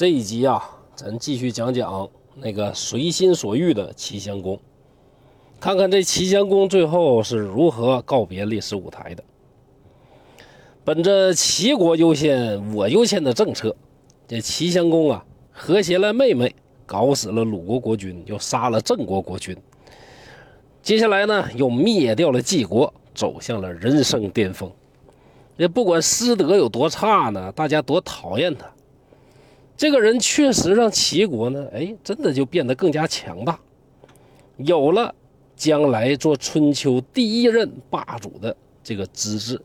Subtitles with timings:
[0.00, 0.64] 这一集啊，
[0.96, 4.58] 咱继续讲讲那个随心所欲的齐襄公，
[5.60, 9.22] 看看这齐襄公最后是如何告别历史舞台的。
[10.86, 13.76] 本着齐国优先、我优先的政策，
[14.26, 16.54] 这齐襄公啊，和谐了妹妹，
[16.86, 19.54] 搞死了鲁国国君，又杀了郑国国君。
[20.80, 24.72] 接下来呢，又灭掉了晋国，走向了人生巅峰。
[25.58, 28.64] 也不管师德有多差呢，大家多讨厌他。
[29.80, 33.58] 这个人确实让齐国呢，哎，真的就变得更加强大，
[34.58, 35.14] 有了
[35.56, 38.54] 将来做春秋第一任霸主的
[38.84, 39.58] 这个资质。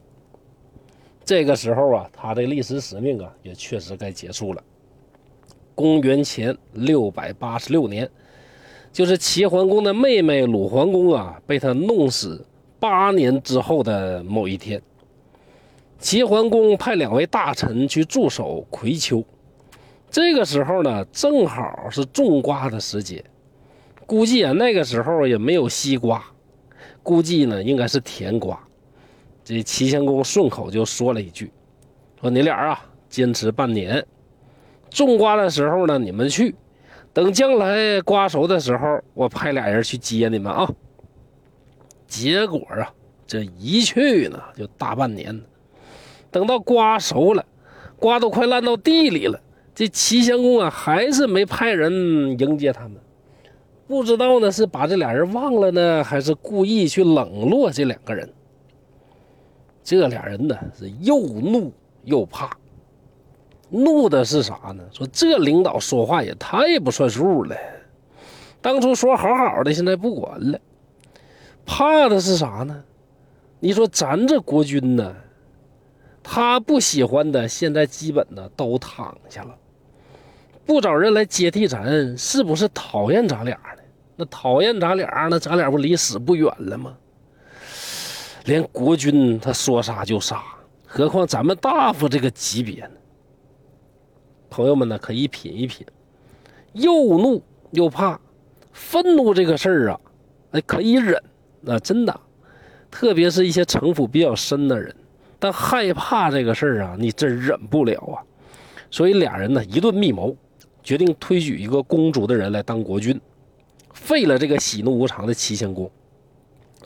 [1.25, 4.63] 这个时候啊，他的历史使命啊，也确实该结束了。
[5.75, 8.09] 公元前六百八十六年，
[8.93, 12.41] 就是齐桓公的妹妹鲁桓公啊，被他弄死
[12.79, 14.81] 八年之后的某一天，
[15.99, 19.21] 齐桓公派两位大臣去驻守葵丘。
[20.15, 23.21] 这个时候呢，正好是种瓜的时节，
[24.05, 26.23] 估计啊那个时候也没有西瓜，
[27.03, 28.57] 估计呢应该是甜瓜。
[29.43, 31.51] 这齐襄公顺口就说了一句
[32.21, 34.07] ：“说你俩啊，坚持半年，
[34.89, 36.55] 种瓜的时候呢你们去，
[37.11, 40.65] 等将来瓜熟的时候，我派俩人去接你们啊。”
[42.07, 42.87] 结果啊，
[43.27, 45.41] 这一去呢就大半年，
[46.31, 47.45] 等到瓜熟了，
[47.97, 49.41] 瓜都快烂到地里了。
[49.75, 51.91] 这齐襄公啊，还是没派人
[52.39, 52.93] 迎接他们，
[53.87, 58.27] 不知道呢是把这俩人忘了呢，还是故意去冷落这两个人。
[59.83, 61.73] 这俩人呢是又怒
[62.05, 62.57] 又怕，
[63.69, 64.83] 怒的是啥呢？
[64.91, 67.55] 说这领导说话也太不算数了，
[68.61, 70.57] 当初说好好的，现在不管了。
[71.65, 72.83] 怕的是啥呢？
[73.59, 75.15] 你说咱这国君呢，
[76.23, 79.55] 他不喜欢的，现在基本呢都躺下了。
[80.65, 83.83] 不找人来接替咱，是不是讨厌咱俩呢？
[84.15, 86.95] 那讨厌咱俩，那咱俩不离死不远了吗？
[88.45, 90.41] 连国君他说杀就杀，
[90.85, 92.91] 何况咱们大夫这个级别呢？
[94.49, 95.85] 朋友们呢，可以品一品，
[96.73, 98.19] 又怒又怕，
[98.71, 99.99] 愤怒这个事儿啊，
[100.51, 101.21] 哎，可以忍，
[101.61, 102.19] 那真的，
[102.89, 104.95] 特别是一些城府比较深的人，
[105.37, 108.23] 但害怕这个事儿啊，你真忍不了啊。
[108.89, 110.35] 所以俩人呢，一顿密谋。
[110.85, 113.19] 决定推举一个公主的人来当国君，
[113.91, 115.89] 废了这个喜怒无常的齐襄公。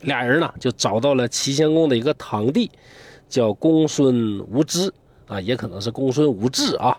[0.04, 2.72] 俩人呢就找到了齐襄公的一个堂弟，
[3.28, 4.92] 叫公孙无知
[5.28, 6.98] 啊，也可能是公孙无志啊，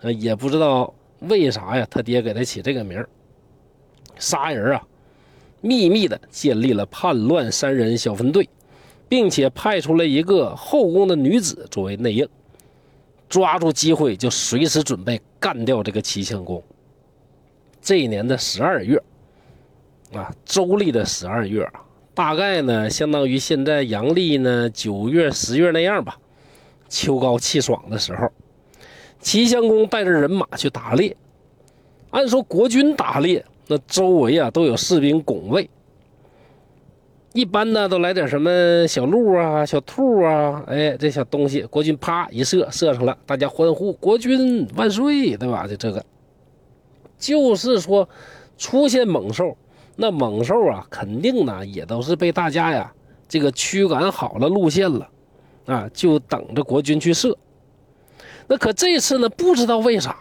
[0.00, 3.08] 呃，也不知道为啥呀，他爹给他起这个名儿
[4.18, 4.86] 仨人啊，
[5.62, 8.46] 秘密的建立了叛乱三人小分队，
[9.08, 12.28] 并且派出了一个后宫的女子作为内应。
[13.30, 16.62] 抓住机会就随时准备干掉这个齐襄公。
[17.80, 19.00] 这一年的十二月，
[20.12, 21.66] 啊，周历的十二月，
[22.12, 26.18] 大概呢相当于现在阳历呢九月、十月那样吧。
[26.88, 28.28] 秋高气爽的时候，
[29.20, 31.16] 齐襄公带着人马去打猎。
[32.10, 35.70] 按说国军打猎，那周围啊都有士兵拱卫。
[37.32, 45.64] 一般呢，都来点什么小鹿啊、小兔啊，哎，这小东西，国军啪一射，射上了，大家欢呼，国军万岁，对吧？
[45.64, 46.04] 就这个，
[47.16, 48.08] 就是说，
[48.58, 49.56] 出现猛兽，
[49.94, 52.92] 那猛兽啊，肯定呢也都是被大家呀
[53.28, 55.08] 这个驱赶好了路线了，
[55.66, 57.38] 啊，就等着国军去射。
[58.48, 60.16] 那可这次呢，不知道为啥，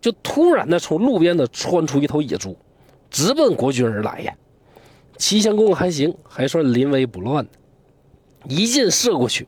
[0.00, 2.56] 就突然的从路边呢窜出一头野猪，
[3.10, 4.32] 直奔国军而来呀。
[5.20, 7.46] 齐襄公还行，还算临危不乱
[8.48, 9.46] 一箭射过去，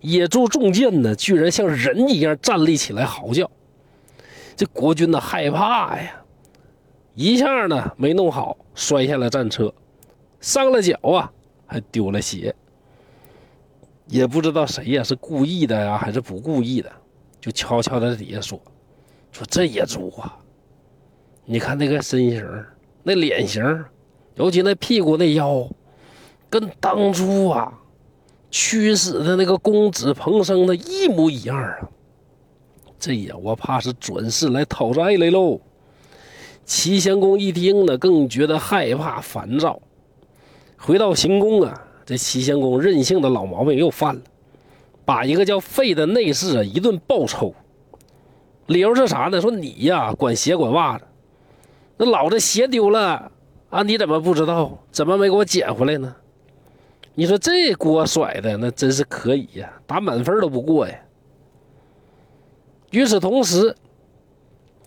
[0.00, 3.48] 野猪中箭呢，居然像人一样站立起来嚎叫。
[4.56, 6.24] 这国君呢害怕呀，
[7.14, 9.72] 一下呢没弄好，摔下了战车，
[10.40, 11.30] 伤了脚啊，
[11.66, 12.54] 还丢了鞋。
[14.06, 16.90] 也不知道谁呀，是故意的呀，还是不故意的，
[17.38, 18.58] 就悄悄在底下说
[19.30, 20.38] ：“说这野猪啊，
[21.44, 22.64] 你看那个身形，
[23.02, 23.62] 那脸型。”
[24.36, 25.66] 尤其那屁股那腰，
[26.48, 27.72] 跟当初啊
[28.50, 31.76] 驱使的那个公子彭生的一模一样啊！
[32.98, 35.60] 这呀，我怕是转世来讨债来喽。
[36.64, 39.80] 齐襄公一听呢，更觉得害怕烦躁。
[40.76, 44.20] 回到行宫啊，这齐襄公任性的老毛病又犯了，
[45.04, 47.54] 把一个叫费的内侍啊一顿暴抽。
[48.66, 49.40] 理由是啥呢？
[49.40, 51.04] 说你呀管鞋管袜子，
[51.96, 53.32] 那老子鞋丢了。
[53.70, 53.82] 啊！
[53.82, 54.78] 你怎么不知道？
[54.92, 56.14] 怎么没给我捡回来呢？
[57.14, 60.94] 你说这锅甩的那真是可以呀，打满分都不过呀。
[62.90, 63.74] 与此同时，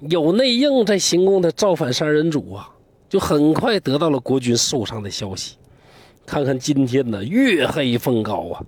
[0.01, 2.69] 有内应在行宫的造反三人组啊，
[3.09, 5.57] 就很快得到了国军受伤的消息。
[6.25, 8.63] 看看今天呢，月黑风高啊，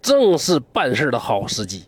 [0.00, 1.84] 正是办事的好时机。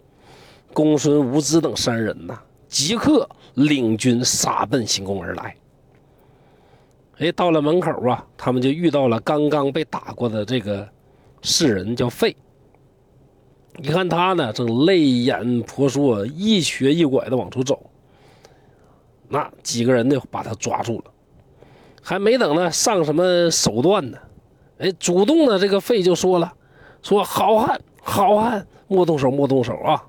[0.75, 5.57] 公孙无知等三人呐，即刻领军杀奔行宫而来。
[7.19, 10.89] 哎，到了门口啊，他们就遇到了刚刚被打过的这个
[11.43, 12.35] 士人，叫费。
[13.77, 17.91] 你看他呢，正泪眼婆娑，一瘸一拐的往出走。
[19.29, 21.05] 那几个人呢，把他抓住了，
[22.03, 24.19] 还没等呢上什么手段呢。
[24.79, 26.53] 哎，主动的这个费就说了
[27.03, 30.05] ：“说好汉，好汉，莫动手，莫动手啊！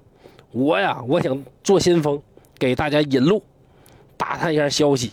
[0.52, 2.22] 我呀，我想做先锋，
[2.58, 3.42] 给大家引路，
[4.18, 5.12] 打探一下消息。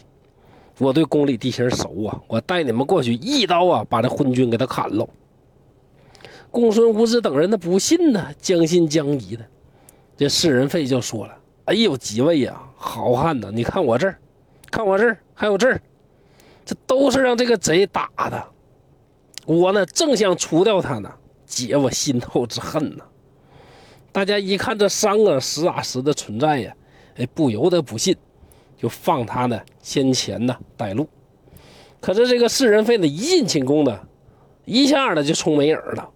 [0.81, 5.07] 我对宫里地形熟啊，我带你们过去，一刀啊，把这昏君给他砍了。”
[6.51, 9.45] 公孙无知等人呢不信呢，将信将疑的。
[10.17, 11.37] 这世人费就说了
[11.67, 14.19] ：“哎呦，几位呀，好汉呐，你看我这儿，
[14.71, 15.81] 看我这儿，还有这儿，
[16.65, 18.43] 这都是让这个贼打的。”
[19.47, 21.13] 我呢，正想除掉他呢，
[21.47, 23.05] 解我心头之恨呢。
[24.13, 26.75] 大家一看这伤啊，实打实的存在呀，
[27.17, 28.17] 哎，不由得不信，
[28.81, 31.07] 就放他呢先前呢带路。
[32.01, 34.01] 可是这个世人费呢，一进寝宫呢，
[34.65, 36.09] 一下子就冲没影了，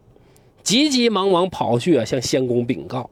[0.63, 3.11] 急急忙忙跑去啊，向仙公禀告，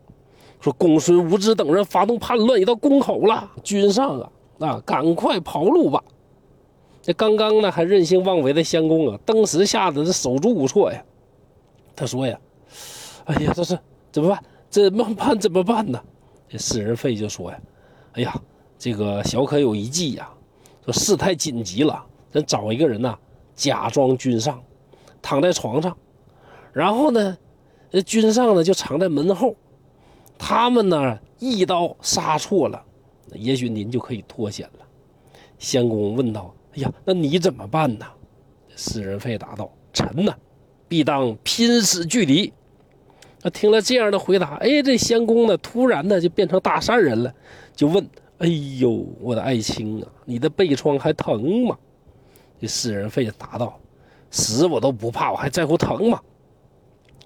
[0.59, 6.03] 说公孙无知等人发动叛乱，已到宫口了，君上啊，啊，赶快跑路吧。
[7.03, 11.05] 这刚刚呢还任性妄为的仙公啊，当时吓得是手足无措呀。
[11.95, 12.41] 他说呀
[13.27, 13.79] ：“哎呀，这是
[14.11, 14.43] 怎么办？
[14.71, 15.39] 怎么办？
[15.39, 16.01] 怎么办呢？”
[16.49, 17.61] 这世人费就说呀
[18.15, 18.35] ：“哎呀，
[18.83, 20.29] 这个小可有一计呀，
[20.85, 23.17] 说事态紧急了，咱找一个人呐，
[23.55, 24.61] 假装君上，
[25.23, 25.97] 躺在床上，
[26.73, 27.39] 然后呢，
[27.93, 29.55] 这君上呢就藏在门后，
[30.37, 32.83] 他们呢一刀杀错了，
[33.35, 34.85] 也许您就可以脱险了。”
[35.61, 36.53] 相公问道。
[36.75, 38.07] 哎呀，那你怎么办呢？
[38.75, 40.35] 施人费答道：“臣呢，
[40.89, 42.53] 必当拼死拒敌。”
[43.43, 47.33] 那听了这样的回答，哎，这仙公呢，突然呢就变成大善人了，
[47.77, 48.05] 就问
[48.43, 48.49] ：“哎
[48.81, 51.79] 呦，我的爱卿啊，你的背疮还疼吗？”
[52.61, 53.79] 这施人费答道
[54.33, 56.21] ：“死我都不怕，我还在乎疼吗？”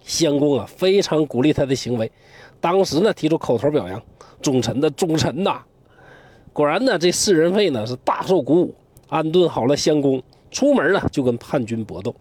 [0.05, 2.13] 相公啊，非常鼓励他的行为，
[2.61, 4.01] 当时呢提出口头表扬
[4.43, 5.63] ：“忠臣的忠臣呐！”
[6.53, 8.75] 果然呢，这施人费呢是大受鼓舞。
[9.09, 12.15] 安顿好了相公，出门呢就跟叛军搏斗，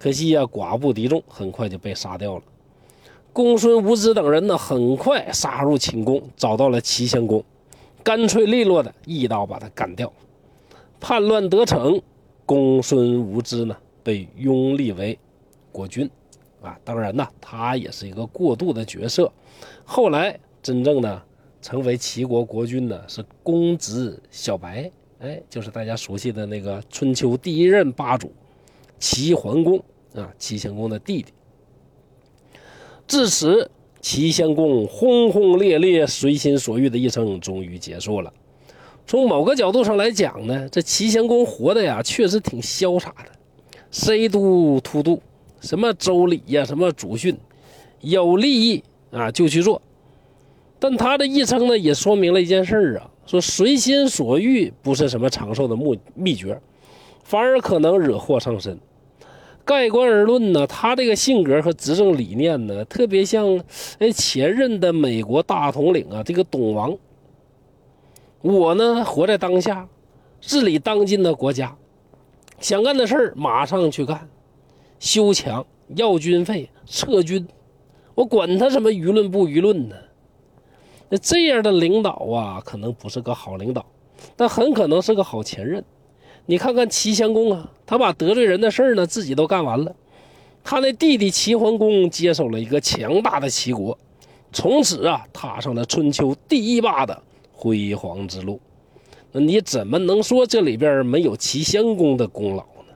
[0.00, 2.42] 可惜呀寡不敌众，很快就被杀掉了。
[3.32, 7.44] 公孙无知等人呢很快杀入寝宫，找到了齐襄公，
[8.02, 10.12] 干脆利落的一刀把他干掉。
[10.98, 12.00] 叛乱得逞，
[12.44, 15.18] 公孙无知呢被拥立为
[15.72, 16.10] 国君，
[16.62, 19.32] 啊，当然呢他也是一个过渡的角色。
[19.84, 21.22] 后来真正的
[21.62, 24.90] 成为齐国国君呢是公子小白。
[25.20, 28.32] 哎，就是大家熟悉的那个春秋第一任霸主
[28.98, 29.78] 齐桓公
[30.14, 31.32] 啊，齐襄公的弟弟。
[33.06, 33.70] 至此，
[34.00, 38.32] 齐襄公轰轰烈烈、随心所欲的一生终于结束了。
[39.06, 43.30] 从某个角度上来讲呢，这齐襄公活的呀，确实挺潇洒的
[43.90, 45.20] ，say do to do，
[45.60, 47.36] 什么周礼呀，什么祖训，
[48.00, 49.82] 有利益啊就去做。
[50.78, 53.10] 但他的一生呢，也说明了一件事儿啊。
[53.26, 56.60] 说随心所欲不是什么长寿的秘秘诀，
[57.22, 58.78] 反而可能惹祸上身。
[59.70, 63.62] 盖棺而论呢，他这个性格和执政理念呢，特别像
[64.00, 66.98] 哎前任的美国大统领啊，这个董王。
[68.42, 69.88] 我呢活在当下，
[70.40, 71.76] 治理当今的国家，
[72.58, 74.28] 想干的事儿马上去干，
[74.98, 77.46] 修墙、要军费、撤军，
[78.16, 79.94] 我管他什么舆论不舆论呢？
[81.10, 83.86] 那这样的领导啊，可能不是个好领导，
[84.34, 85.84] 但很可能是个好前任。
[86.46, 89.94] 你看看齐襄公啊，他把得罪人的事儿呢自己都干完了，
[90.64, 93.96] 他那弟弟齐桓公接手了一个强大的齐国，
[94.52, 98.60] 从此啊踏上了春秋第一霸的辉煌之路。
[99.32, 102.94] 那你怎么能说这里边没有齐襄公的功劳呢？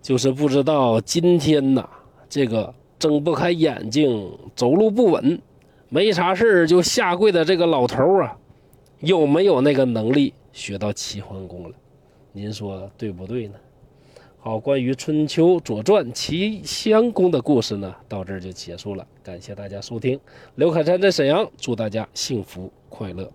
[0.00, 1.86] 就是不知道今天呐，
[2.28, 5.38] 这个睁不开眼睛、走路不稳。
[5.90, 8.34] 没啥事就下跪的这个老头啊，
[9.00, 11.74] 有没有那个能力学到齐桓公了？
[12.32, 13.54] 您说对不对呢？
[14.38, 19.06] 好，关于春秋左传齐襄公的故事呢，到这儿就结束了。
[19.22, 20.18] 感谢大家收听，
[20.56, 23.30] 刘凯山在沈阳，祝大家幸福快乐。